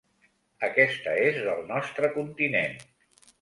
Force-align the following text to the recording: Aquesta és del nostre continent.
Aquesta 0.67 1.13
és 1.25 1.37
del 1.49 1.61
nostre 1.73 2.11
continent. 2.17 2.75